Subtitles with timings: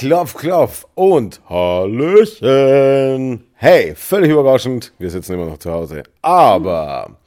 [0.00, 3.44] Klopf, klopf und Hallöchen.
[3.52, 6.04] Hey, völlig überraschend, wir sitzen immer noch zu Hause.
[6.22, 7.18] Aber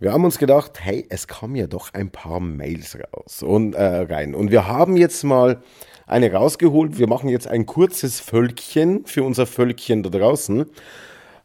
[0.00, 3.84] wir haben uns gedacht, hey, es kommen ja doch ein paar Mails raus und äh,
[4.12, 4.34] rein.
[4.34, 5.62] Und wir haben jetzt mal
[6.08, 6.98] eine rausgeholt.
[6.98, 10.66] Wir machen jetzt ein kurzes Völkchen für unser Völkchen da draußen.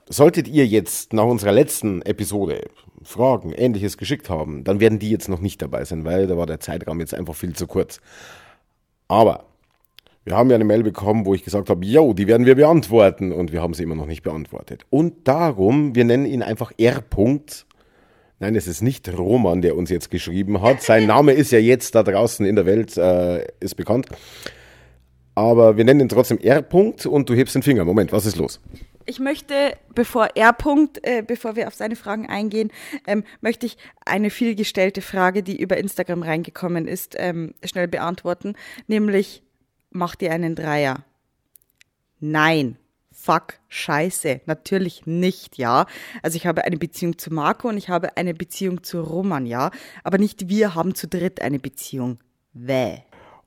[0.09, 2.71] Solltet ihr jetzt nach unserer letzten Episode
[3.04, 6.47] Fragen, ähnliches geschickt haben, dann werden die jetzt noch nicht dabei sein, weil da war
[6.47, 8.02] der Zeitraum jetzt einfach viel zu kurz.
[9.07, 9.45] Aber
[10.26, 13.32] wir haben ja eine Mail bekommen, wo ich gesagt habe, jo, die werden wir beantworten
[13.32, 14.84] und wir haben sie immer noch nicht beantwortet.
[14.89, 17.00] Und darum, wir nennen ihn einfach R.
[17.00, 17.65] -Punkt.
[18.39, 20.82] Nein, es ist nicht Roman, der uns jetzt geschrieben hat.
[20.82, 24.07] Sein Name ist ja jetzt da draußen in der Welt, äh, ist bekannt.
[25.36, 26.62] Aber wir nennen ihn trotzdem R.
[26.62, 27.86] -Punkt und du hebst den Finger.
[27.86, 28.60] Moment, was ist los?
[29.06, 29.54] Ich möchte,
[29.93, 30.57] bevor R.
[30.57, 32.72] -Punkt, äh, bevor wir auf seine Fragen eingehen,
[33.06, 38.56] ähm, möchte ich eine vielgestellte Frage, die über Instagram reingekommen ist, ähm, schnell beantworten.
[38.88, 39.44] Nämlich,
[39.95, 41.04] macht ihr einen Dreier?
[42.20, 42.78] Nein.
[43.12, 44.42] Fuck, scheiße.
[44.46, 45.88] Natürlich nicht, ja.
[46.22, 49.72] Also ich habe eine Beziehung zu Marco und ich habe eine Beziehung zu Roman, ja.
[50.04, 52.20] Aber nicht wir haben zu dritt eine Beziehung.
[52.54, 53.00] Wäh.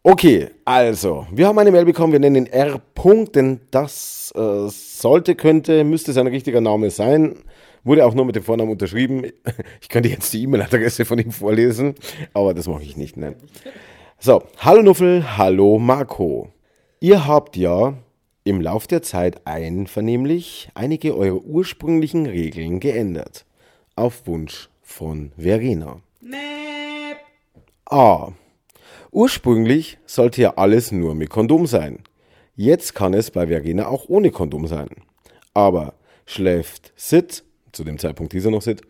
[0.02, 2.80] Okay, also, wir haben eine Mail bekommen, wir nennen ihn R.
[2.94, 7.36] -Punkt, denn das äh, sollte, könnte, müsste sein richtiger Name sein.
[7.84, 9.26] Wurde auch nur mit dem Vornamen unterschrieben.
[9.80, 11.94] Ich könnte jetzt die E-Mail-Adresse von ihm vorlesen,
[12.32, 13.36] aber das mache ich nicht, nein.
[14.20, 16.50] So, hallo Nuffel, hallo Marco.
[16.98, 17.94] Ihr habt ja
[18.42, 23.46] im Lauf der Zeit einvernehmlich einige eurer ursprünglichen Regeln geändert.
[23.94, 26.00] Auf Wunsch von Verena.
[26.20, 27.14] Nee.
[27.84, 28.32] A.
[29.12, 32.00] Ursprünglich sollte ja alles nur mit Kondom sein.
[32.56, 34.88] Jetzt kann es bei Verena auch ohne Kondom sein.
[35.54, 35.94] Aber
[36.26, 38.82] schläft Sid, zu dem Zeitpunkt dieser noch Sid,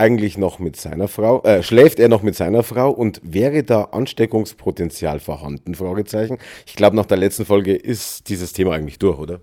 [0.00, 3.84] eigentlich noch mit seiner Frau, äh, schläft er noch mit seiner Frau und wäre da
[3.84, 5.74] Ansteckungspotenzial vorhanden?
[5.74, 6.38] Fragezeichen.
[6.66, 9.40] Ich glaube, nach der letzten Folge ist dieses Thema eigentlich durch, oder?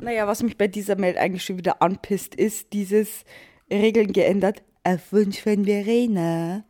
[0.00, 3.24] Naja, was mich bei dieser Mail eigentlich schon wieder anpisst, ist dieses
[3.70, 6.64] Regeln geändert auf Wunsch von Verena.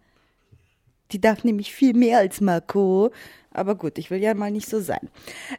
[1.12, 3.11] Die darf nämlich viel mehr als Marco.
[3.50, 5.09] Aber gut, ich will ja mal nicht so sein.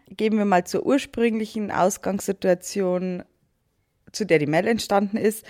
[0.10, 3.24] Gehen wir mal zur ursprünglichen Ausgangssituation,
[4.12, 5.46] zu der die Mail entstanden ist.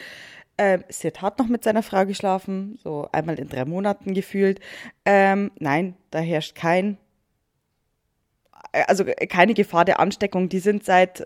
[0.60, 4.60] Ähm, Sid hat noch mit seiner Frau geschlafen, so einmal in drei Monaten gefühlt.
[5.06, 6.98] Ähm, nein, da herrscht kein,
[8.74, 10.50] also keine Gefahr der Ansteckung.
[10.50, 11.24] Die sind seit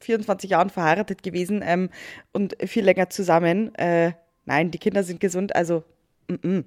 [0.00, 1.90] 24 Jahren verheiratet gewesen ähm,
[2.32, 3.72] und viel länger zusammen.
[3.76, 4.14] Äh,
[4.46, 5.84] nein, die Kinder sind gesund, also
[6.26, 6.64] m -m.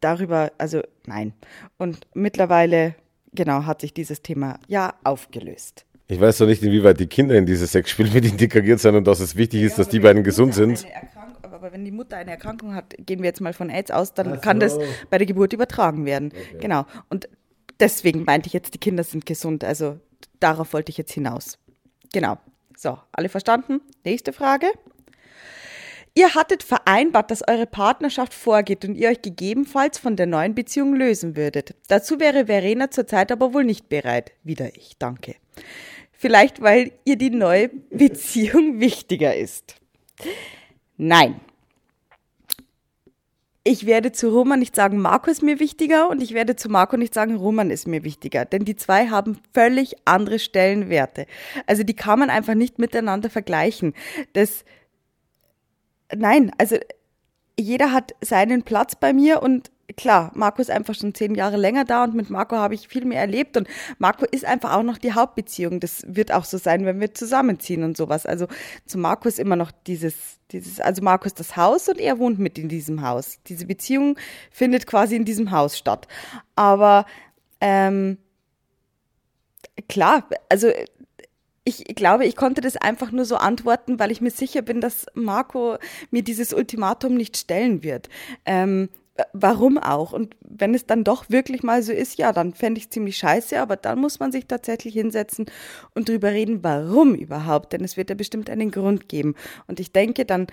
[0.00, 1.34] darüber, also nein.
[1.78, 2.96] Und mittlerweile,
[3.32, 5.86] genau, hat sich dieses Thema ja aufgelöst.
[6.10, 9.20] Ich weiß noch nicht, inwieweit die Kinder in dieses Sexspiel mit integriert sind und dass
[9.20, 10.84] es wichtig ist, ja, dass die beiden gesund sind.
[11.42, 14.34] Aber wenn die Mutter eine Erkrankung hat, gehen wir jetzt mal von AIDS aus, dann
[14.34, 14.40] so.
[14.40, 14.76] kann das
[15.08, 16.32] bei der Geburt übertragen werden.
[16.34, 16.58] Okay.
[16.62, 16.84] Genau.
[17.10, 17.28] Und
[17.78, 19.62] deswegen meinte ich jetzt, die Kinder sind gesund.
[19.62, 20.00] Also
[20.40, 21.58] darauf wollte ich jetzt hinaus.
[22.12, 22.38] Genau.
[22.76, 23.80] So, alle verstanden?
[24.04, 24.66] Nächste Frage.
[26.14, 30.96] Ihr hattet vereinbart, dass eure Partnerschaft vorgeht und ihr euch gegebenenfalls von der neuen Beziehung
[30.96, 31.76] lösen würdet.
[31.86, 34.32] Dazu wäre Verena zurzeit aber wohl nicht bereit.
[34.42, 35.36] Wieder ich, danke.
[36.20, 39.76] Vielleicht, weil ihr die neue Beziehung wichtiger ist.
[40.98, 41.40] Nein.
[43.64, 46.98] Ich werde zu Roman nicht sagen, Marco ist mir wichtiger und ich werde zu Marco
[46.98, 48.44] nicht sagen, Roman ist mir wichtiger.
[48.44, 51.24] Denn die zwei haben völlig andere Stellenwerte.
[51.66, 53.94] Also die kann man einfach nicht miteinander vergleichen.
[54.34, 54.66] Das,
[56.14, 56.76] nein, also
[57.58, 61.84] jeder hat seinen Platz bei mir und klar, Marco ist einfach schon zehn Jahre länger
[61.84, 63.68] da und mit Marco habe ich viel mehr erlebt und
[63.98, 65.80] Marco ist einfach auch noch die Hauptbeziehung.
[65.80, 68.26] Das wird auch so sein, wenn wir zusammenziehen und sowas.
[68.26, 68.46] Also
[68.86, 72.38] zu Marco ist immer noch dieses, dieses, also Marco ist das Haus und er wohnt
[72.38, 73.38] mit in diesem Haus.
[73.46, 74.16] Diese Beziehung
[74.50, 76.08] findet quasi in diesem Haus statt.
[76.56, 77.06] Aber
[77.60, 78.18] ähm,
[79.88, 80.70] klar, also
[81.64, 85.06] ich glaube, ich konnte das einfach nur so antworten, weil ich mir sicher bin, dass
[85.14, 85.76] Marco
[86.10, 88.08] mir dieses Ultimatum nicht stellen wird.
[88.44, 88.88] Ähm,
[89.32, 90.12] warum auch?
[90.12, 93.60] Und wenn es dann doch wirklich mal so ist, ja, dann fände ich ziemlich scheiße,
[93.60, 95.46] aber dann muss man sich tatsächlich hinsetzen
[95.94, 99.34] und drüber reden, warum überhaupt, denn es wird ja bestimmt einen Grund geben.
[99.66, 100.46] Und ich denke, dann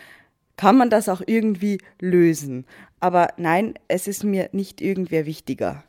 [0.56, 2.66] kann man das auch irgendwie lösen.
[3.00, 5.84] Aber nein, es ist mir nicht irgendwer wichtiger.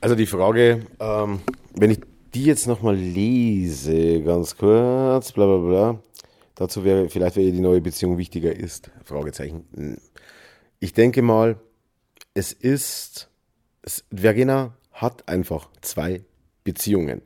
[0.00, 1.40] Also die Frage, ähm,
[1.76, 2.00] wenn ich
[2.34, 6.02] die jetzt nochmal lese, ganz kurz, bla bla bla,
[6.54, 9.64] dazu wäre vielleicht, wer die neue Beziehung wichtiger ist, Fragezeichen
[10.82, 11.60] ich denke mal,
[12.34, 13.30] es ist,
[13.82, 16.24] es, Verena hat einfach zwei
[16.64, 17.22] Beziehungen.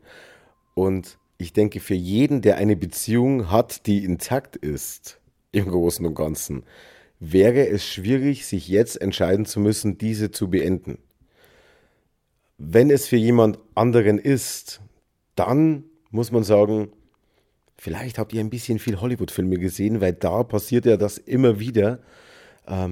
[0.75, 5.21] Und ich denke, für jeden, der eine Beziehung hat, die intakt ist,
[5.53, 6.65] im Großen und Ganzen,
[7.19, 10.99] wäre es schwierig, sich jetzt entscheiden zu müssen, diese zu beenden.
[12.59, 14.83] wenn es für jemand anderen ist,
[15.35, 16.93] dann muss man sagen,
[17.79, 22.01] vielleicht habt ihr ein bisschen viel Hollywood-Filme gesehen, weil da passiert ja das immer wieder,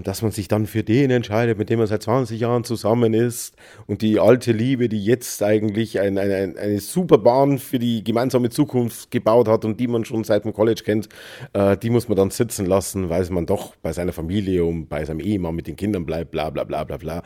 [0.03, 3.57] dass man sich dann für den entscheidet, mit dem man seit 20 Jahren zusammen ist
[3.87, 8.51] und die alte Liebe, die jetzt eigentlich ein, ein, eine super Bahn für die gemeinsame
[8.51, 11.09] Zukunft gebaut hat und die man schon seit dem College kennt,
[11.53, 15.05] äh, die muss man dann sitzen lassen, weil man doch bei seiner Familie und bei
[15.05, 17.23] seinem Ehemann mit den Kindern bleibt, bla bla bla bla bla.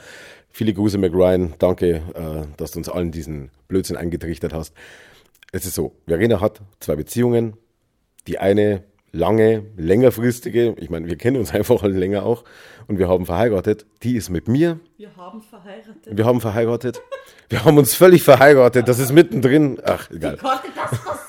[0.50, 1.54] Viele Grüße, McRyan.
[1.58, 4.74] Danke, äh, dass du uns allen diesen Blödsinn eingetrichtert hast.
[5.52, 7.56] Es ist so, Verena hat zwei Beziehungen.
[8.26, 8.84] Die eine
[9.18, 12.44] lange, längerfristige, ich meine, wir kennen uns einfach länger auch
[12.86, 13.86] und wir haben verheiratet.
[14.02, 14.80] Die ist mit mir.
[14.96, 16.16] Wir haben verheiratet.
[16.16, 17.02] Wir haben verheiratet.
[17.48, 18.88] wir haben uns völlig verheiratet.
[18.88, 19.78] Das ist mittendrin.
[19.84, 20.34] Ach, egal.
[20.34, 21.28] Wie konnte das passieren?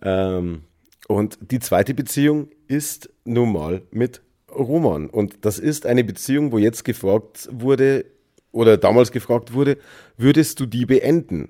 [0.00, 0.62] Ähm,
[1.08, 5.10] und die zweite Beziehung ist nun mal mit Roman.
[5.10, 8.04] Und das ist eine Beziehung, wo jetzt gefragt wurde,
[8.52, 9.76] oder damals gefragt wurde,
[10.16, 11.48] würdest du die beenden?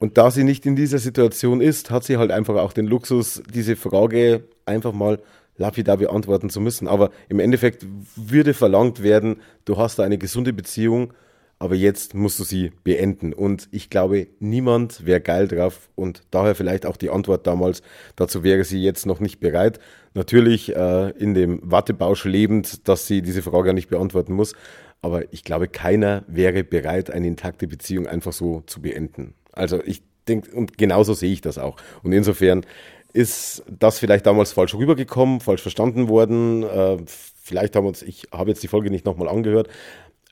[0.00, 3.42] Und da sie nicht in dieser Situation ist, hat sie halt einfach auch den Luxus,
[3.52, 5.20] diese Frage einfach mal
[5.58, 6.88] lapidar beantworten zu müssen.
[6.88, 7.86] Aber im Endeffekt
[8.16, 11.12] würde verlangt werden, du hast da eine gesunde Beziehung,
[11.58, 13.34] aber jetzt musst du sie beenden.
[13.34, 17.82] Und ich glaube, niemand wäre geil drauf und daher vielleicht auch die Antwort damals,
[18.16, 19.80] dazu wäre sie jetzt noch nicht bereit.
[20.14, 24.54] Natürlich äh, in dem Wattebausch lebend, dass sie diese Frage nicht beantworten muss.
[25.02, 29.34] Aber ich glaube, keiner wäre bereit, eine intakte Beziehung einfach so zu beenden.
[29.52, 31.76] Also ich denke, und genauso sehe ich das auch.
[32.02, 32.64] Und insofern
[33.12, 36.62] ist das vielleicht damals falsch rübergekommen, falsch verstanden worden.
[36.62, 39.68] Äh, vielleicht haben wir uns, ich habe jetzt die Folge nicht nochmal angehört,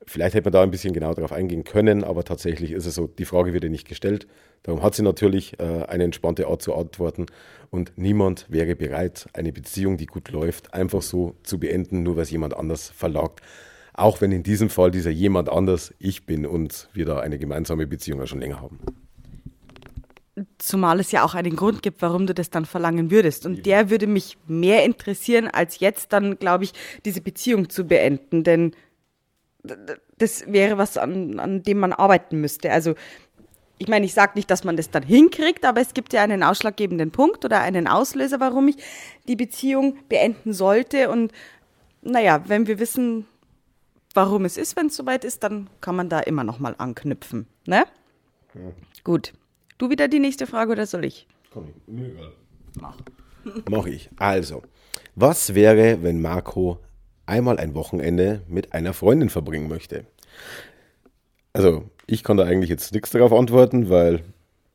[0.07, 3.07] vielleicht hätte man da ein bisschen genauer darauf eingehen können, aber tatsächlich ist es so,
[3.07, 4.27] die Frage wird ja nicht gestellt.
[4.63, 7.27] Darum hat sie natürlich äh, eine entspannte Art zu antworten
[7.71, 12.23] und niemand wäre bereit, eine Beziehung, die gut läuft, einfach so zu beenden, nur weil
[12.23, 13.41] es jemand anders verlagt.
[13.93, 17.87] Auch wenn in diesem Fall dieser jemand anders ich bin und wir da eine gemeinsame
[17.87, 18.79] Beziehung ja schon länger haben.
[20.59, 23.47] Zumal es ja auch einen Grund gibt, warum du das dann verlangen würdest.
[23.47, 26.73] Und der würde mich mehr interessieren, als jetzt dann, glaube ich,
[27.05, 28.45] diese Beziehung zu beenden.
[28.45, 28.73] Denn
[30.19, 32.71] das wäre was, an, an dem man arbeiten müsste.
[32.71, 32.95] Also
[33.79, 36.43] ich meine, ich sage nicht, dass man das dann hinkriegt, aber es gibt ja einen
[36.43, 38.77] ausschlaggebenden Punkt oder einen Auslöser, warum ich
[39.29, 41.11] die Beziehung beenden sollte.
[41.11, 41.33] Und
[42.03, 43.27] naja, wenn wir wissen,
[44.15, 47.47] warum es ist, wenn es soweit ist, dann kann man da immer noch mal anknüpfen.
[47.67, 47.85] Ne?
[48.55, 48.61] Ja.
[49.05, 49.33] Gut.
[49.79, 51.27] Du wieder die nächste Frage oder soll ich?
[51.53, 52.33] Komm, mir egal.
[52.81, 52.97] Mach.
[53.71, 54.11] Mach ich.
[54.17, 54.63] Also,
[55.15, 56.79] was wäre, wenn Marco
[57.27, 60.05] einmal ein Wochenende mit einer Freundin verbringen möchte?
[61.53, 64.25] Also, ich kann da eigentlich jetzt nichts darauf antworten, weil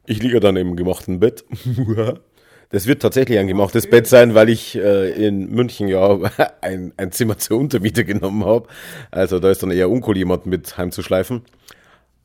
[0.05, 1.43] ich liege dann im gemachten Bett.
[2.69, 6.17] Das wird tatsächlich ein gemachtes Bett sein, weil ich äh, in München ja
[6.61, 8.67] ein, ein Zimmer zur Untermiete genommen habe.
[9.11, 11.43] Also da ist dann eher uncool, jemanden mit heimzuschleifen.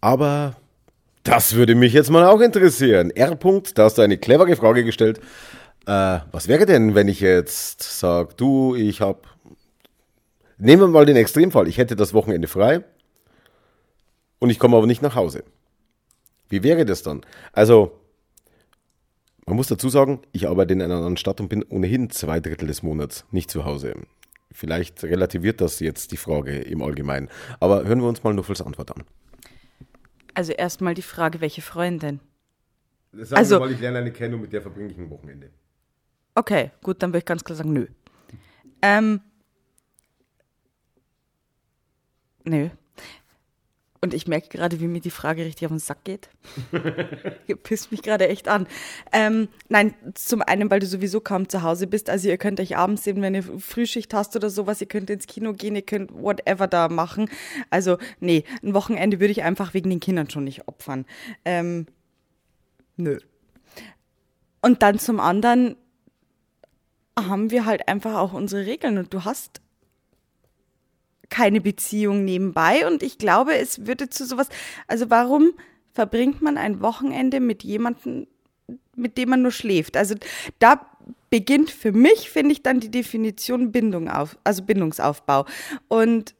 [0.00, 0.56] Aber
[1.28, 3.10] das würde mich jetzt mal auch interessieren.
[3.10, 3.32] R.
[3.32, 5.18] -Punkt, da hast du eine clevere Frage gestellt.
[5.86, 9.20] Äh, was wäre denn, wenn ich jetzt sage, du, ich habe.
[10.56, 11.68] Nehmen wir mal den Extremfall.
[11.68, 12.82] Ich hätte das Wochenende frei
[14.38, 15.44] und ich komme aber nicht nach Hause.
[16.48, 17.20] Wie wäre das dann?
[17.52, 17.92] Also,
[19.44, 22.68] man muss dazu sagen, ich arbeite in einer anderen Stadt und bin ohnehin zwei Drittel
[22.68, 23.94] des Monats nicht zu Hause.
[24.50, 27.28] Vielleicht relativiert das jetzt die Frage im Allgemeinen.
[27.60, 29.04] Aber hören wir uns mal Nuffels Antwort an.
[30.38, 32.20] Also erstmal die Frage, welche Freundin?
[33.10, 35.50] Sagen also, wir mal, ich lerne eine kennen und mit der verbringe ich ein Wochenende.
[36.36, 37.88] Okay, gut, dann würde ich ganz klar sagen, nö.
[38.80, 39.20] Ähm,
[42.44, 42.68] nö.
[44.00, 46.28] Und ich merke gerade, wie mir die Frage richtig auf den Sack geht.
[47.64, 48.68] pisst mich gerade echt an.
[49.12, 52.08] Ähm, nein, zum einen, weil du sowieso kaum zu Hause bist.
[52.08, 54.80] Also ihr könnt euch abends sehen, wenn ihr Frühschicht hast oder sowas.
[54.80, 57.28] Ihr könnt ins Kino gehen, ihr könnt whatever da machen.
[57.70, 61.04] Also nee, ein Wochenende würde ich einfach wegen den Kindern schon nicht opfern.
[61.44, 61.86] Ähm,
[62.96, 63.18] nö.
[64.60, 65.76] Und dann zum anderen
[67.18, 69.60] haben wir halt einfach auch unsere Regeln und du hast
[71.30, 74.48] keine Beziehung nebenbei und ich glaube, es würde zu sowas,
[74.86, 75.52] also warum
[75.92, 78.26] verbringt man ein Wochenende mit jemandem,
[78.94, 79.96] mit dem man nur schläft?
[79.96, 80.14] Also
[80.58, 80.86] da
[81.30, 85.44] beginnt für mich, finde ich, dann die Definition Bindung auf, also Bindungsaufbau.
[85.88, 86.34] Und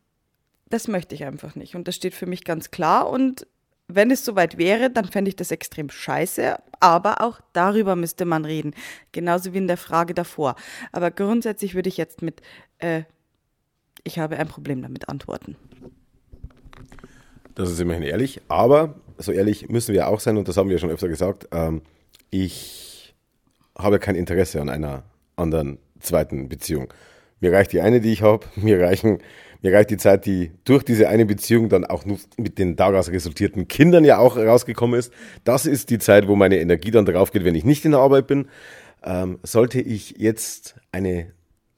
[0.71, 1.75] das möchte ich einfach nicht.
[1.75, 3.09] Und das steht für mich ganz klar.
[3.09, 3.47] Und
[3.87, 6.57] wenn es soweit wäre, dann fände ich das extrem scheiße.
[6.80, 8.75] Aber auch darüber müsste man reden.
[9.12, 10.57] Genauso wie in der Frage davor.
[10.92, 12.42] Aber grundsätzlich würde ich jetzt mit
[12.78, 13.02] äh,
[14.09, 15.55] ich habe ein Problem damit antworten.
[17.55, 20.79] Das ist immerhin ehrlich, aber so ehrlich müssen wir auch sein und das haben wir
[20.79, 21.49] schon öfter gesagt.
[21.53, 21.83] Ähm,
[22.31, 23.15] ich
[23.77, 25.05] habe kein Interesse an einer
[25.37, 26.93] anderen zweiten Beziehung.
[27.41, 28.47] Mir reicht die eine, die ich habe.
[28.57, 29.19] Mir reichen
[29.61, 32.05] Mir reicht die Zeit, die durch diese eine Beziehung dann auch
[32.37, 35.12] mit den daraus resultierten Kindern ja auch rausgekommen ist.
[35.45, 38.00] Das ist die Zeit, wo meine Energie dann drauf geht, wenn ich nicht in der
[38.00, 38.49] Arbeit bin.
[39.05, 41.33] Ähm, sollte ich jetzt eine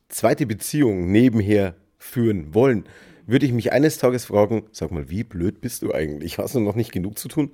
[0.08, 2.84] zweite Beziehung nebenher führen wollen,
[3.26, 6.38] würde ich mich eines Tages fragen, sag mal, wie blöd bist du eigentlich?
[6.38, 7.52] Hast du noch nicht genug zu tun?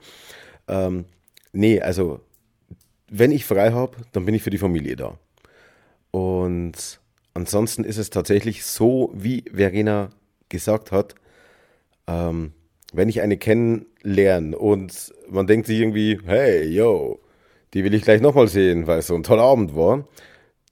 [0.69, 1.05] Ähm,
[1.53, 2.21] nee, also
[3.11, 5.19] wenn ich frei habe, dann bin ich für die Familie da.
[6.11, 7.01] Und
[7.35, 10.11] ansonsten ist es tatsächlich so, wie Verena
[10.49, 11.15] gesagt hat,
[12.07, 12.53] ähm,
[12.93, 17.21] wenn ich eine kennenlerne und man denkt sich irgendwie, hey, yo,
[17.75, 20.09] die will ich gleich nochmal sehen, weil es so ein toller Abend war,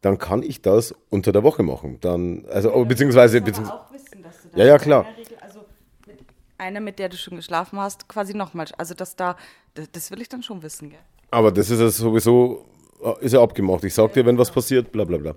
[0.05, 1.99] dann kann ich das unter der Woche machen.
[2.01, 3.41] Dann, also, ja, beziehungsweise.
[3.41, 5.07] beziehungsweise wissen, ja, ja, klar.
[5.17, 5.61] Regel, also
[6.07, 6.19] mit
[6.59, 8.67] einer, mit der du schon geschlafen hast, quasi nochmal.
[8.77, 9.37] Also, dass da,
[9.75, 10.99] das, das, will ich dann schon wissen, gell?
[11.31, 12.67] Aber das ist ja sowieso,
[13.21, 13.83] ist ja abgemacht.
[13.85, 15.35] Ich sag dir, wenn was passiert, bla, bla, bla.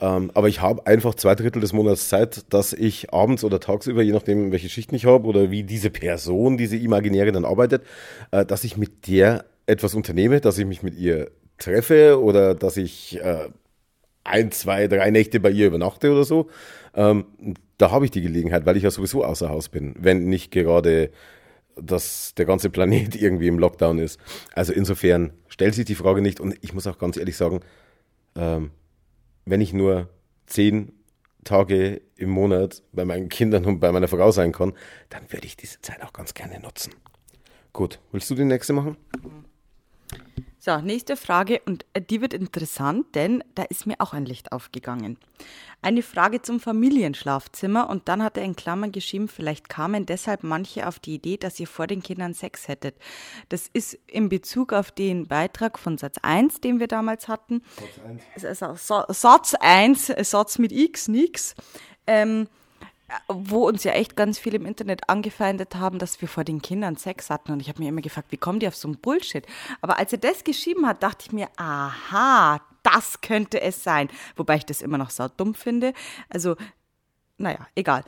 [0.00, 4.02] Ähm, aber ich habe einfach zwei Drittel des Monats Zeit, dass ich abends oder tagsüber,
[4.02, 7.82] je nachdem, welche Schichten ich habe oder wie diese Person, diese Imaginäre dann arbeitet,
[8.30, 12.76] äh, dass ich mit der etwas unternehme, dass ich mich mit ihr treffe oder dass
[12.76, 13.48] ich äh,
[14.26, 16.48] ein, zwei, drei Nächte bei ihr übernachte oder so.
[16.94, 17.26] Ähm,
[17.78, 21.10] da habe ich die Gelegenheit, weil ich ja sowieso außer Haus bin, wenn nicht gerade
[21.76, 24.18] dass der ganze Planet irgendwie im Lockdown ist.
[24.54, 27.60] Also insofern stellt sich die Frage nicht und ich muss auch ganz ehrlich sagen,
[28.34, 28.70] ähm,
[29.44, 30.08] wenn ich nur
[30.46, 30.92] zehn
[31.44, 34.72] Tage im Monat bei meinen Kindern und bei meiner Frau sein kann,
[35.10, 36.92] dann würde ich diese Zeit auch ganz gerne nutzen.
[37.72, 38.96] Gut, willst du die nächste machen?
[40.66, 44.50] So, nächste Frage und äh, die wird interessant, denn da ist mir auch ein Licht
[44.50, 45.16] aufgegangen.
[45.80, 50.88] Eine Frage zum Familienschlafzimmer und dann hat er in Klammern geschrieben, vielleicht kamen deshalb manche
[50.88, 52.96] auf die Idee, dass ihr vor den Kindern Sex hättet.
[53.48, 57.62] Das ist in Bezug auf den Beitrag von Satz 1, den wir damals hatten.
[58.34, 58.60] Satz 1.
[58.64, 61.54] Also, Satz 1, Satz mit X, nix.
[62.08, 62.48] Ähm,
[63.28, 66.96] wo uns ja echt ganz viele im Internet angefeindet haben, dass wir vor den Kindern
[66.96, 67.52] Sex hatten.
[67.52, 69.46] Und ich habe mir immer gefragt, wie kommen die auf so einen Bullshit?
[69.80, 74.08] Aber als er das geschrieben hat, dachte ich mir, aha, das könnte es sein.
[74.34, 75.92] Wobei ich das immer noch so dumm finde.
[76.28, 76.56] Also,
[77.38, 78.04] naja, egal.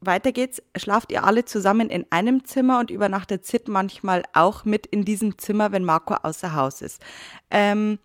[0.00, 0.62] Weiter geht's.
[0.76, 5.38] Schlaft ihr alle zusammen in einem Zimmer und übernachtet Sid manchmal auch mit in diesem
[5.38, 7.02] Zimmer, wenn Marco außer Haus ist.
[7.50, 7.98] Ähm,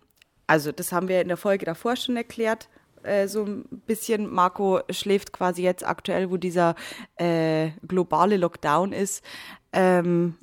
[0.46, 2.68] also, das haben wir in der Folge davor schon erklärt
[3.06, 6.74] äh, so ein bisschen, Marco schläft quasi jetzt aktuell, wo dieser
[7.16, 9.24] äh, globale Lockdown ist,
[9.72, 10.34] ähm,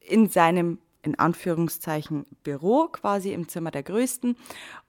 [0.00, 4.36] in seinem in Anführungszeichen Büro, quasi im Zimmer der Größten,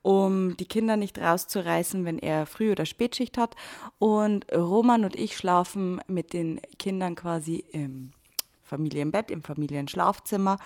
[0.04, 3.56] um die Kinder nicht rauszureißen, wenn er Früh- oder Spätschicht hat.
[3.98, 8.12] Und Roman und ich schlafen mit den Kindern quasi im
[8.62, 10.58] Familienbett, im Familienschlafzimmer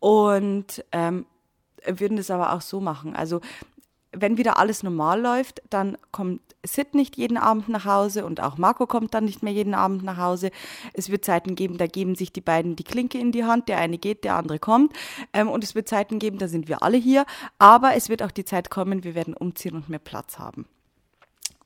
[0.00, 1.26] und ähm,
[1.86, 3.16] würden das aber auch so machen.
[3.16, 3.40] Also
[4.14, 8.56] wenn wieder alles normal läuft, dann kommt Sid nicht jeden Abend nach Hause und auch
[8.56, 10.50] Marco kommt dann nicht mehr jeden Abend nach Hause.
[10.92, 13.68] Es wird Zeiten geben, da geben sich die beiden die Klinke in die Hand.
[13.68, 14.92] Der eine geht, der andere kommt.
[15.32, 17.26] Ähm, und es wird Zeiten geben, da sind wir alle hier.
[17.58, 20.66] Aber es wird auch die Zeit kommen, wir werden umziehen und mehr Platz haben.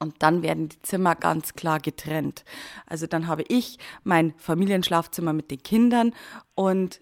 [0.00, 2.44] Und dann werden die Zimmer ganz klar getrennt.
[2.86, 6.14] Also dann habe ich mein Familienschlafzimmer mit den Kindern
[6.54, 7.00] und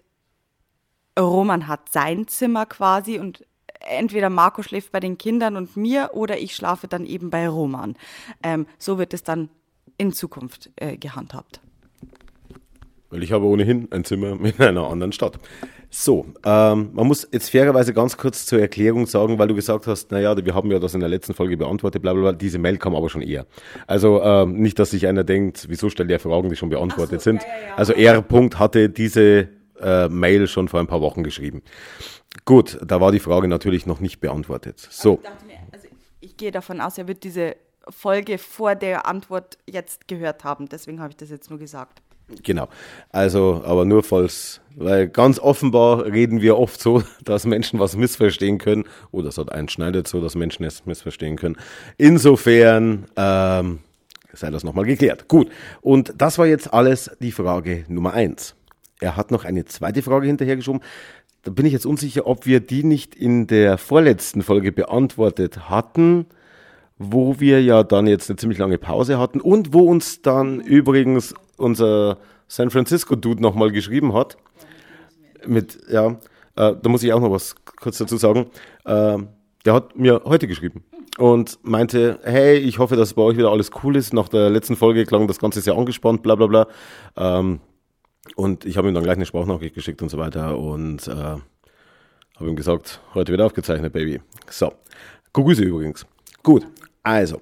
[1.17, 3.45] Roman hat sein Zimmer quasi und
[3.79, 7.95] entweder Marco schläft bei den Kindern und mir oder ich schlafe dann eben bei Roman.
[8.43, 9.49] Ähm, so wird es dann
[9.97, 11.61] in Zukunft äh, gehandhabt.
[13.09, 15.39] Weil ich habe ohnehin ein Zimmer in einer anderen Stadt.
[15.89, 20.11] So, ähm, man muss jetzt fairerweise ganz kurz zur Erklärung sagen, weil du gesagt hast,
[20.11, 22.31] naja, wir haben ja das in der letzten Folge beantwortet, bla bla bla.
[22.33, 23.45] Diese Mail kam aber schon eher.
[23.87, 27.31] Also ähm, nicht, dass sich einer denkt, wieso stellt er Fragen, die schon beantwortet so,
[27.31, 27.43] sind.
[27.43, 27.75] Ja, ja, ja.
[27.77, 28.25] Also R.
[28.59, 29.47] hatte diese
[29.79, 31.61] äh, Mail schon vor ein paar Wochen geschrieben.
[32.45, 34.79] Gut, da war die Frage natürlich noch nicht beantwortet.
[34.89, 35.19] So.
[35.23, 35.87] Ich, mir, also
[36.19, 37.55] ich gehe davon aus, er wird diese
[37.89, 40.67] Folge vor der Antwort jetzt gehört haben.
[40.69, 42.01] Deswegen habe ich das jetzt nur gesagt.
[42.43, 42.67] Genau.
[43.09, 48.57] Also, aber nur falls, weil ganz offenbar reden wir oft so, dass Menschen was missverstehen
[48.57, 48.83] können.
[49.11, 51.57] Oder es hat einschneidet so, dass Menschen es missverstehen können.
[51.97, 53.79] Insofern ähm,
[54.33, 55.27] sei das nochmal geklärt.
[55.27, 55.49] Gut.
[55.81, 58.56] Und das war jetzt alles die Frage Nummer eins.
[58.99, 60.81] Er hat noch eine zweite Frage hinterhergeschoben.
[61.43, 66.25] Da bin ich jetzt unsicher, ob wir die nicht in der vorletzten Folge beantwortet hatten,
[66.97, 71.33] wo wir ja dann jetzt eine ziemlich lange Pause hatten und wo uns dann übrigens
[71.57, 74.37] unser San Francisco Dude nochmal geschrieben hat.
[75.45, 76.17] Mit, ja,
[76.55, 78.47] äh, da muss ich auch noch was kurz dazu sagen.
[78.85, 79.17] Äh,
[79.65, 80.83] der hat mir heute geschrieben
[81.17, 84.13] und meinte, hey, ich hoffe, dass bei euch wieder alles cool ist.
[84.13, 86.67] Nach der letzten Folge klang das Ganze sehr angespannt, bla bla bla.
[87.15, 87.59] Ähm,
[88.35, 91.41] und ich habe ihm dann gleich eine Sprachnachricht geschickt und so weiter und äh, habe
[92.39, 94.19] ihm gesagt, heute wird aufgezeichnet, Baby.
[94.49, 94.73] So,
[95.33, 96.05] Grüße übrigens.
[96.43, 96.65] Gut,
[97.03, 97.41] also,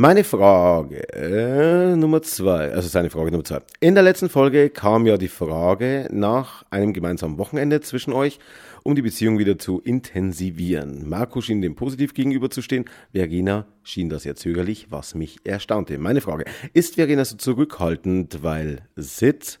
[0.00, 3.62] Meine Frage äh, Nummer zwei, also seine Frage Nummer zwei.
[3.80, 8.38] In der letzten Folge kam ja die Frage nach einem gemeinsamen Wochenende zwischen euch,
[8.84, 11.08] um die Beziehung wieder zu intensivieren.
[11.08, 15.98] Marco schien dem positiv gegenüberzustehen, Verena schien das ja zögerlich, was mich erstaunte.
[15.98, 19.58] Meine Frage, ist Verena so zurückhaltend, weil Sid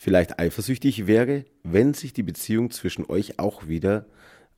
[0.00, 4.06] vielleicht eifersüchtig wäre, wenn sich die Beziehung zwischen euch auch wieder,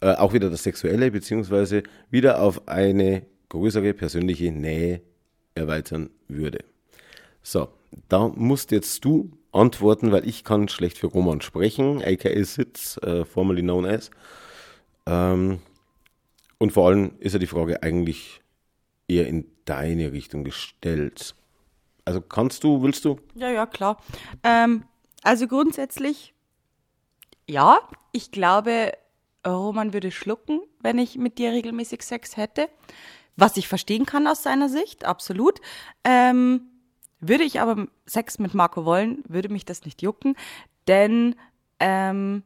[0.00, 5.02] äh, auch wieder das Sexuelle, beziehungsweise wieder auf eine größere persönliche Nähe
[5.56, 6.60] erweitern würde.
[7.42, 7.70] So,
[8.08, 13.24] da musst jetzt du antworten, weil ich kann schlecht für Roman sprechen, aka Sitz, äh,
[13.24, 14.12] formerly known as.
[15.06, 15.58] Ähm,
[16.58, 18.42] und vor allem ist ja die Frage eigentlich
[19.08, 21.34] eher in deine Richtung gestellt.
[22.04, 23.18] Also kannst du, willst du?
[23.34, 24.00] Ja, ja, klar.
[24.44, 24.84] Ähm,
[25.22, 26.34] also grundsätzlich,
[27.48, 27.78] ja,
[28.12, 28.92] ich glaube,
[29.46, 32.68] Roman würde schlucken, wenn ich mit dir regelmäßig Sex hätte
[33.36, 35.60] was ich verstehen kann aus seiner Sicht, absolut.
[36.04, 36.62] Ähm,
[37.20, 40.36] würde ich aber Sex mit Marco wollen, würde mich das nicht jucken,
[40.88, 41.36] denn
[41.78, 42.42] ähm,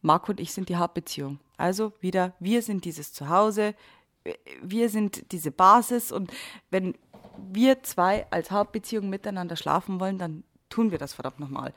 [0.00, 1.38] Marco und ich sind die Hauptbeziehung.
[1.56, 3.74] Also wieder, wir sind dieses Zuhause,
[4.62, 6.30] wir sind diese Basis und
[6.70, 6.94] wenn
[7.38, 11.72] wir zwei als Hauptbeziehung miteinander schlafen wollen, dann tun wir das verdammt nochmal.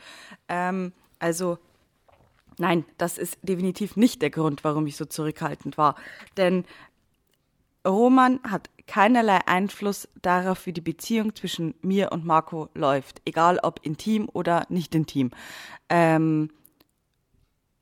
[0.47, 1.57] Ähm, also
[2.57, 5.95] nein, das ist definitiv nicht der Grund, warum ich so zurückhaltend war.
[6.37, 6.65] Denn
[7.85, 13.79] Roman hat keinerlei Einfluss darauf, wie die Beziehung zwischen mir und Marco läuft, egal ob
[13.83, 15.31] intim oder nicht intim.
[15.89, 16.49] Ähm,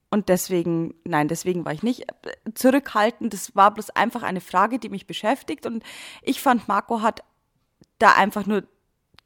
[0.10, 2.06] und deswegen, nein, deswegen war ich nicht
[2.54, 3.34] zurückhaltend.
[3.34, 5.66] Das war bloß einfach eine Frage, die mich beschäftigt.
[5.66, 5.84] Und
[6.22, 7.24] ich fand, Marco hat
[7.98, 8.64] da einfach nur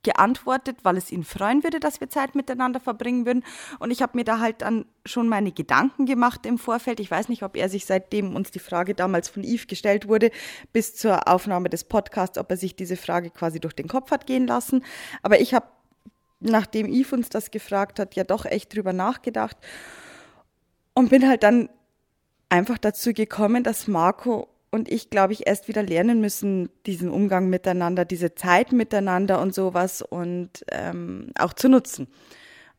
[0.08, 3.44] geantwortet, weil es ihn freuen würde, dass wir Zeit miteinander verbringen würden.
[3.80, 7.02] Und ich habe mir da halt dann schon meine Gedanken gemacht im Vorfeld.
[7.02, 10.32] Ich weiß nicht, ob er sich seitdem uns die Frage damals von Yves gestellt wurde,
[10.72, 14.28] bis zur Aufnahme des Podcasts, ob er sich diese Frage quasi durch den Kopf hat
[14.28, 14.86] gehen lassen.
[15.24, 15.66] Aber ich habe,
[16.40, 19.58] nachdem Yves uns das gefragt hat, ja doch echt drüber nachgedacht
[20.94, 21.68] und bin halt dann
[22.48, 27.50] einfach dazu gekommen, dass Marco und ich, glaube ich, erst wieder lernen müssen, diesen Umgang
[27.50, 32.08] miteinander, diese Zeit miteinander und sowas und ähm, auch zu nutzen.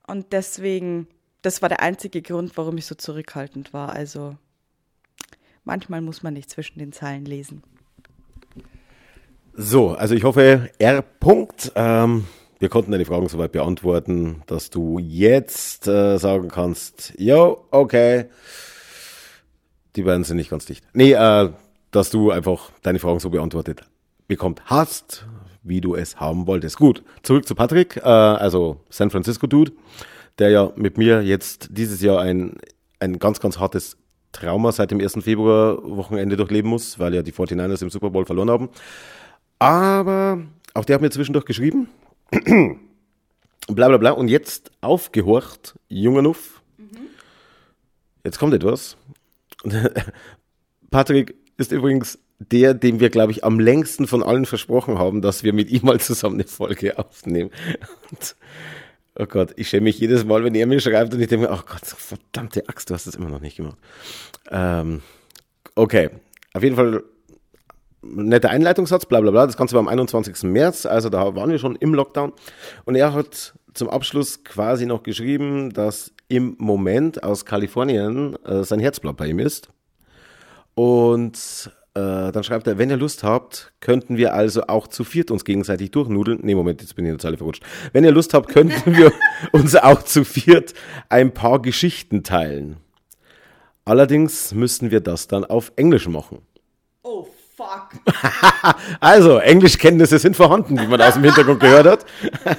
[0.07, 1.09] Und deswegen,
[1.43, 3.91] das war der einzige Grund, warum ich so zurückhaltend war.
[3.95, 4.37] Also
[5.65, 7.63] manchmal muss man nicht zwischen den Zeilen lesen.
[9.55, 11.03] So, also ich hoffe, R.
[11.03, 11.73] Punkt.
[11.75, 12.27] Ähm,
[12.59, 18.27] wir konnten deine Fragen soweit beantworten, dass du jetzt äh, sagen kannst, yo, okay,
[19.97, 20.85] die beiden sind nicht ganz dicht.
[20.93, 21.51] Nee, äh,
[21.91, 23.83] dass du einfach deine Fragen so beantwortet
[24.29, 25.27] bekommt hast,
[25.63, 26.77] wie du es haben wolltest.
[26.77, 29.73] Gut, zurück zu Patrick, äh, also San Francisco Dude,
[30.39, 32.59] der ja mit mir jetzt dieses Jahr ein,
[33.01, 33.97] ein ganz, ganz hartes
[34.33, 35.25] Trauma seit dem 1.
[35.25, 38.69] Februar Wochenende durchleben muss, weil ja die 49ers im Super Bowl verloren haben.
[39.59, 40.43] Aber
[40.75, 41.89] auch der hat mir zwischendurch geschrieben,
[43.69, 46.63] bla bla bla, und jetzt aufgehorcht, junger Nuff.
[46.77, 46.99] Mhm.
[48.23, 48.97] Jetzt kommt etwas.
[50.91, 55.43] Patrick ist übrigens der, dem wir, glaube ich, am längsten von allen versprochen haben, dass
[55.43, 57.51] wir mit ihm mal zusammen eine Folge aufnehmen.
[58.11, 58.37] Und,
[59.19, 61.53] oh Gott, ich schäme mich jedes Mal, wenn er mir schreibt und ich denke mir,
[61.53, 63.77] oh Gott, verdammte Axt, du hast das immer noch nicht gemacht.
[64.51, 65.03] Ähm,
[65.75, 66.11] okay,
[66.55, 67.03] auf jeden Fall
[68.03, 69.47] netter Einleitungssatz, bla bla bla.
[69.47, 70.45] Das Ganze war am 21.
[70.45, 72.33] März, also da waren wir schon im Lockdown.
[72.85, 78.79] Und er hat zum Abschluss quasi noch geschrieben, dass im Moment aus Kalifornien äh, sein
[78.79, 79.71] Herzblatt bei ihm ist.
[80.79, 85.33] Und äh, dann schreibt er, wenn ihr Lust habt, könnten wir also auch zu viert
[85.33, 86.39] uns gegenseitig durchnudeln.
[86.43, 87.65] Nee, Moment, jetzt bin ich in der Zeile verrutscht.
[87.93, 89.11] Wenn ihr Lust habt, könnten wir
[89.51, 90.75] uns auch zu viert
[91.09, 92.77] ein paar Geschichten teilen.
[93.85, 96.43] Allerdings müssten wir das dann auf Englisch machen.
[97.03, 97.89] Oh, fuck.
[99.01, 102.07] also, Englischkenntnisse sind vorhanden, wie man aus dem Hintergrund gehört hat.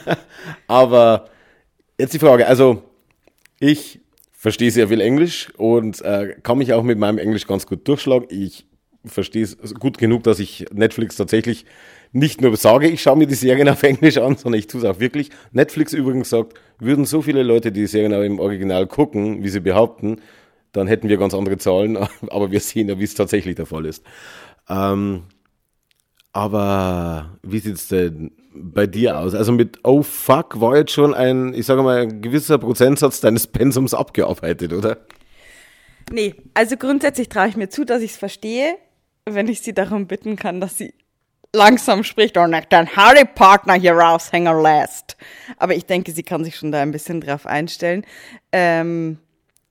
[0.68, 1.30] Aber
[1.98, 2.84] jetzt die Frage, also
[3.62, 4.02] ich
[4.40, 8.26] verstehe sehr viel Englisch und äh, kann mich auch mit meinem Englisch ganz gut durchschlagen.
[8.30, 8.66] Ich
[9.04, 11.66] verstehe es gut genug, dass ich Netflix tatsächlich
[12.14, 14.88] nicht nur sage, ich schaue mir die Serien auf Englisch an, sondern ich tue es
[14.88, 15.30] auch wirklich.
[15.52, 19.60] Netflix übrigens sagt, würden so viele Leute die Serien auch im Original gucken, wie sie
[19.60, 20.22] behaupten,
[20.72, 21.98] dann hätten wir ganz andere Zahlen,
[22.30, 24.06] aber wir sehen ja, wie es tatsächlich der Fall ist.
[24.70, 25.24] Ähm,
[26.32, 29.36] aber wie sieht es denn bei dir aus?
[29.36, 33.48] Also mit Oh fuck war jetzt schon ein, ich sage mal, ein gewisser Prozentsatz deines
[33.48, 34.98] Pensums abgearbeitet, oder?
[36.12, 38.76] Nee, also grundsätzlich traue ich mir zu, dass ich es verstehe,
[39.26, 40.94] wenn ich sie darum bitten kann, dass sie
[41.54, 45.18] langsam spricht und nicht dein Harry-Partner hier raushängen lässt.
[45.58, 48.06] Aber ich denke, sie kann sich schon da ein bisschen drauf einstellen,
[48.52, 49.20] ähm,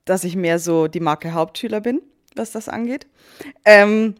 [0.05, 2.01] dass ich mehr so die Marke Hauptschüler bin,
[2.35, 3.07] was das angeht.
[3.65, 4.15] Ähm,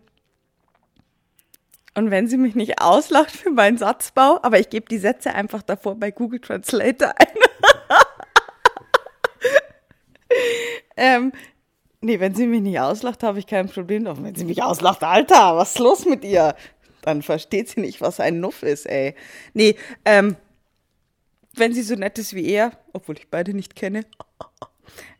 [1.99, 5.61] Und wenn sie mich nicht auslacht für meinen Satzbau, aber ich gebe die Sätze einfach
[5.61, 7.27] davor bei Google Translator ein.
[10.95, 11.33] ähm,
[11.99, 14.05] nee, wenn sie mich nicht auslacht, habe ich kein Problem.
[14.05, 16.55] Doch wenn sie mich auslacht, Alter, was ist los mit ihr?
[17.01, 19.13] Dann versteht sie nicht, was ein Nuff ist, ey.
[19.53, 20.37] Nee, ähm,
[21.55, 24.05] wenn sie so nett ist wie er, obwohl ich beide nicht kenne,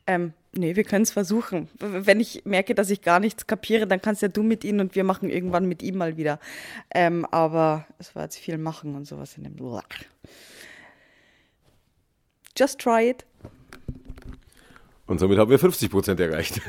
[0.08, 1.70] ähm, nee, wir können es versuchen.
[1.80, 4.96] Wenn ich merke, dass ich gar nichts kapiere, dann kannst ja du mit ihm und
[4.96, 6.40] wir machen irgendwann mit ihm mal wieder.
[6.94, 9.56] Ähm, aber es war jetzt viel machen und sowas in dem.
[12.58, 13.26] Just try it.
[15.06, 16.62] Und somit haben wir 50 Prozent erreicht.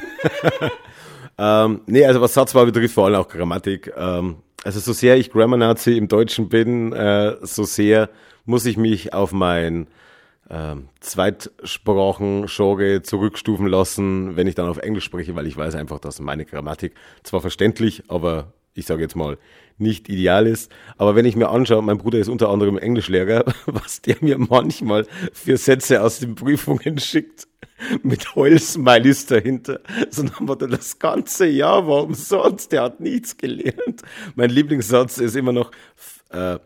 [1.39, 3.93] ähm, nee, also was Satzbau betrifft, vor allem auch Grammatik.
[3.97, 8.09] Ähm, also so sehr ich Grammar-Nazi im Deutschen bin, äh, so sehr
[8.45, 9.89] muss ich mich auf mein
[10.51, 16.21] ähm, Zweitsprachen-Genre zurückstufen lassen, wenn ich dann auf Englisch spreche, weil ich weiß einfach, dass
[16.21, 19.39] meine Grammatik zwar verständlich, aber ich sage jetzt mal,
[19.79, 20.71] nicht ideal ist.
[20.99, 25.07] Aber wenn ich mir anschaue, mein Bruder ist unter anderem Englischlehrer, was der mir manchmal
[25.33, 27.47] für Sätze aus den Prüfungen schickt,
[28.03, 29.81] mit Heulsmileys dahinter.
[30.11, 34.03] So haben wir das ganze Jahr war umsonst, der hat nichts gelernt.
[34.35, 35.71] Mein Lieblingssatz ist immer noch,
[36.29, 36.59] äh,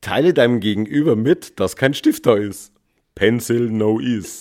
[0.00, 2.72] teile deinem Gegenüber mit, dass kein Stift da ist.
[3.14, 4.40] Pencil no is.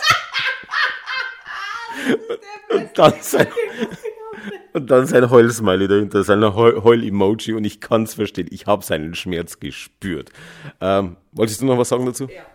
[2.69, 3.47] und dann sein,
[4.73, 8.47] und dann sein Heulsmiley dahinter, sein Heul-Emoji und ich kann es verstehen.
[8.51, 10.32] Ich habe seinen Schmerz gespürt.
[10.82, 12.25] Ähm, wolltest du noch was sagen dazu?
[12.25, 12.45] Ja.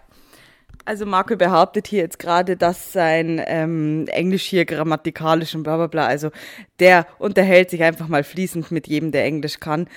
[0.87, 5.87] Also Marco behauptet hier jetzt gerade, dass sein ähm, Englisch hier grammatikalisch und bla bla
[5.87, 6.31] bla, also
[6.79, 9.89] der unterhält sich einfach mal fließend mit jedem, der Englisch kann.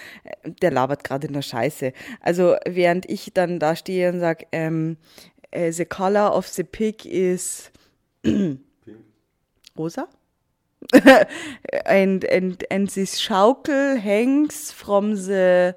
[0.61, 1.91] Der labert gerade nur Scheiße.
[2.21, 4.95] Also während ich dann da stehe und sage, ähm,
[5.51, 7.71] äh, the color of the pig is
[9.77, 10.07] rosa?
[11.85, 15.75] and, and, and this schaukel hangs from the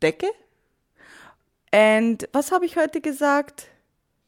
[0.00, 0.30] Decke?
[1.72, 3.68] And was habe ich heute gesagt?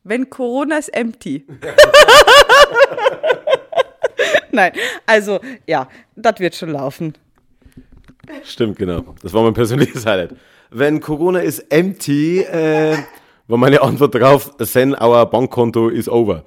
[0.05, 1.45] Wenn Corona ist empty.
[4.53, 4.73] Nein,
[5.07, 7.15] also ja, das wird schon laufen.
[8.45, 9.15] Stimmt, genau.
[9.23, 10.37] Das war mein persönliches Highlight.
[10.71, 12.99] Wenn Corona ist empty, äh,
[13.51, 16.45] war meine Antwort drauf, then our Bankkonto is over.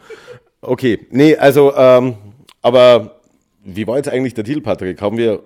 [0.62, 2.16] Okay, nee, also, ähm,
[2.62, 3.20] aber
[3.64, 5.02] wie war jetzt eigentlich der Deal, Patrick?
[5.02, 5.44] Haben wir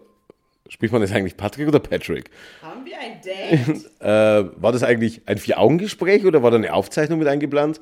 [0.70, 2.30] Spricht man das eigentlich Patrick oder Patrick?
[2.62, 3.86] Haben wir ein Date?
[4.00, 7.80] äh, war das eigentlich ein Vier-Augen-Gespräch oder war da eine Aufzeichnung mit eingeplant?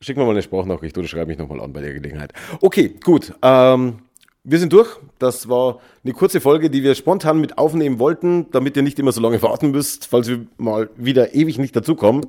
[0.00, 2.32] Schick mir mal eine Sprachnachricht oder schreib mich nochmal an bei der Gelegenheit.
[2.60, 3.34] Okay, gut.
[3.42, 3.98] Ähm,
[4.44, 4.96] wir sind durch.
[5.18, 9.10] Das war eine kurze Folge, die wir spontan mit aufnehmen wollten, damit ihr nicht immer
[9.10, 12.26] so lange warten müsst, falls wir mal wieder ewig nicht dazukommen.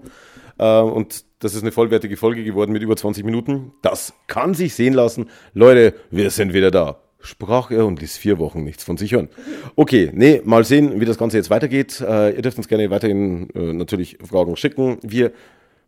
[0.59, 3.71] Äh, und das ist eine vollwertige Folge geworden mit über 20 Minuten.
[3.81, 5.29] Das kann sich sehen lassen.
[5.53, 9.29] Leute, wir sind wieder da sprach er und ließ vier Wochen nichts von sich hören.
[9.75, 11.99] Okay, nee, mal sehen, wie das Ganze jetzt weitergeht.
[12.01, 14.99] Äh, ihr dürft uns gerne weiterhin äh, natürlich Fragen schicken.
[15.01, 15.33] Wir,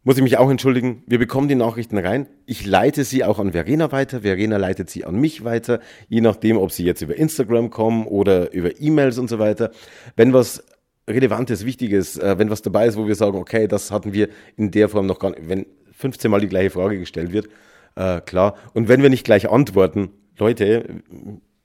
[0.03, 2.27] muss ich mich auch entschuldigen, wir bekommen die Nachrichten rein.
[2.45, 4.21] Ich leite sie auch an Verena weiter.
[4.21, 5.79] Verena leitet sie an mich weiter,
[6.09, 9.71] je nachdem, ob sie jetzt über Instagram kommen oder über E-Mails und so weiter.
[10.15, 10.63] Wenn was
[11.09, 14.71] Relevantes, Wichtiges, äh, wenn was dabei ist, wo wir sagen, okay, das hatten wir in
[14.71, 17.49] der Form noch gar nicht, wenn 15 Mal die gleiche Frage gestellt wird,
[17.95, 18.55] äh, klar.
[18.73, 21.01] Und wenn wir nicht gleich antworten, Leute,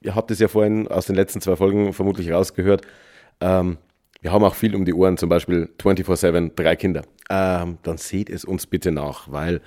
[0.01, 2.83] ihr habt es ja vorhin aus den letzten zwei Folgen vermutlich rausgehört,
[3.41, 3.79] ähm,
[4.21, 7.03] wir haben auch viel um die Ohren, zum Beispiel 24-7, drei Kinder.
[7.31, 9.61] Ähm, dann seht es uns bitte nach, weil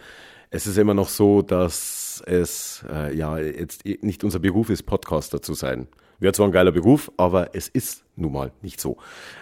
[0.49, 5.41] es ist immer noch so, dass es äh, ja jetzt nicht unser Beruf ist, Podcaster
[5.41, 5.87] zu sein.
[6.19, 8.97] Wäre zwar ein geiler Beruf, aber es ist nun mal nicht so.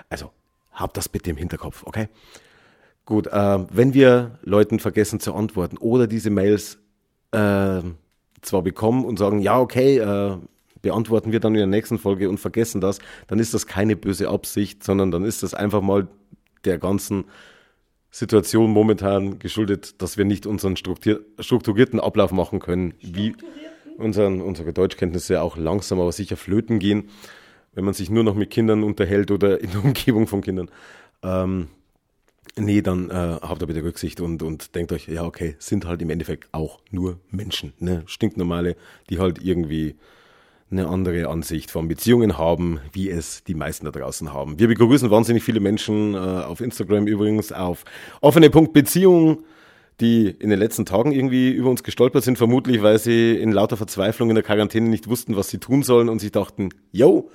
[0.09, 0.31] Also
[0.71, 2.07] habt das bitte im Hinterkopf, okay?
[3.05, 6.77] Gut, äh, wenn wir Leuten vergessen zu antworten oder diese Mails
[7.31, 7.81] äh,
[8.41, 10.37] zwar bekommen und sagen, ja, okay, äh,
[10.81, 14.29] beantworten wir dann in der nächsten Folge und vergessen das, dann ist das keine böse
[14.29, 16.07] Absicht, sondern dann ist das einfach mal
[16.65, 17.25] der ganzen
[18.11, 23.35] Situation momentan geschuldet, dass wir nicht unseren strukturierten Ablauf machen können, wie
[23.97, 27.09] unseren, unsere Deutschkenntnisse auch langsam aber sicher flöten gehen,
[27.73, 30.69] wenn man sich nur noch mit Kindern unterhält oder in der Umgebung von Kindern.
[31.23, 31.67] Ähm,
[32.59, 36.01] Nee, dann äh, habt ihr bitte Rücksicht und, und denkt euch, ja, okay, sind halt
[36.01, 38.01] im Endeffekt auch nur Menschen, ne?
[38.07, 38.75] Stinknormale,
[39.11, 39.95] die halt irgendwie
[40.71, 44.59] eine andere Ansicht von Beziehungen haben, wie es die meisten da draußen haben.
[44.59, 47.85] Wir begrüßen wahnsinnig viele Menschen äh, auf Instagram übrigens auf
[48.21, 48.49] offene
[49.99, 53.77] die in den letzten Tagen irgendwie über uns gestolpert sind, vermutlich weil sie in lauter
[53.77, 57.31] Verzweiflung in der Quarantäne nicht wussten, was sie tun sollen und sich dachten, yo,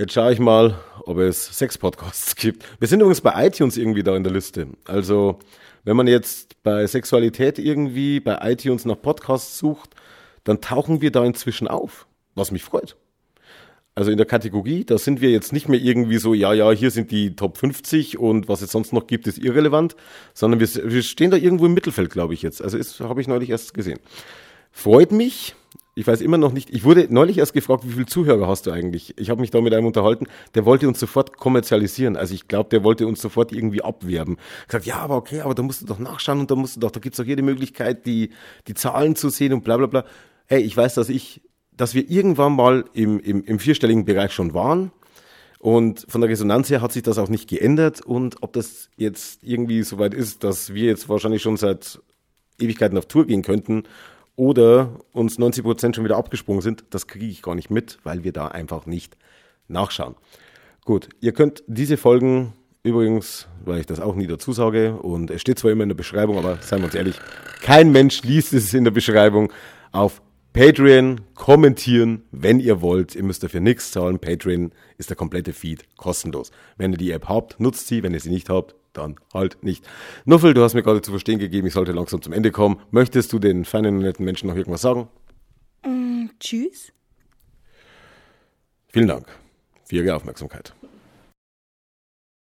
[0.00, 2.64] Jetzt schaue ich mal, ob es sechs Podcasts gibt.
[2.78, 4.68] Wir sind übrigens bei iTunes irgendwie da in der Liste.
[4.84, 5.40] Also,
[5.82, 9.96] wenn man jetzt bei Sexualität irgendwie bei iTunes nach Podcasts sucht,
[10.44, 12.06] dann tauchen wir da inzwischen auf,
[12.36, 12.96] was mich freut.
[13.98, 16.92] Also in der Kategorie, da sind wir jetzt nicht mehr irgendwie so, ja, ja, hier
[16.92, 19.96] sind die Top 50 und was es sonst noch gibt, ist irrelevant,
[20.34, 22.62] sondern wir, wir stehen da irgendwo im Mittelfeld, glaube ich jetzt.
[22.62, 23.98] Also habe ich neulich erst gesehen.
[24.70, 25.56] Freut mich.
[25.96, 28.70] Ich weiß immer noch nicht, ich wurde neulich erst gefragt, wie viele Zuhörer hast du
[28.70, 29.18] eigentlich?
[29.18, 32.16] Ich habe mich da mit einem unterhalten, der wollte uns sofort kommerzialisieren.
[32.16, 34.36] Also ich glaube, der wollte uns sofort irgendwie abwerben.
[34.68, 36.92] Gesagt, ja, aber okay, aber da musst du doch nachschauen und da musst du doch,
[36.92, 38.30] da gibt's doch jede Möglichkeit, die,
[38.68, 40.04] die Zahlen zu sehen und bla bla bla.
[40.46, 41.42] Hey, ich weiß, dass ich,
[41.78, 44.92] dass wir irgendwann mal im, im, im vierstelligen Bereich schon waren.
[45.58, 48.00] Und von der Resonanz her hat sich das auch nicht geändert.
[48.02, 52.00] Und ob das jetzt irgendwie soweit ist, dass wir jetzt wahrscheinlich schon seit
[52.60, 53.84] Ewigkeiten auf Tour gehen könnten
[54.36, 58.24] oder uns 90 Prozent schon wieder abgesprungen sind, das kriege ich gar nicht mit, weil
[58.24, 59.16] wir da einfach nicht
[59.68, 60.14] nachschauen.
[60.84, 65.40] Gut, ihr könnt diese Folgen übrigens, weil ich das auch nie dazu sage, und es
[65.40, 67.16] steht zwar immer in der Beschreibung, aber seien wir uns ehrlich,
[67.62, 69.52] kein Mensch liest es in der Beschreibung,
[69.92, 70.22] auf
[70.58, 73.14] Patreon kommentieren, wenn ihr wollt.
[73.14, 74.18] Ihr müsst dafür nichts zahlen.
[74.18, 76.50] Patreon ist der komplette Feed kostenlos.
[76.76, 78.02] Wenn ihr die App habt, nutzt sie.
[78.02, 79.88] Wenn ihr sie nicht habt, dann halt nicht.
[80.24, 82.80] Nuffel, du hast mir gerade zu verstehen gegeben, ich sollte langsam zum Ende kommen.
[82.90, 85.06] Möchtest du den feinen und netten Menschen noch irgendwas sagen?
[85.86, 86.92] Mm, tschüss.
[88.88, 89.28] Vielen Dank
[89.84, 90.74] für Ihre Aufmerksamkeit.